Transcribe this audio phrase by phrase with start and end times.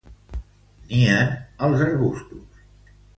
[0.93, 1.29] Nien
[1.67, 2.61] als arbustos.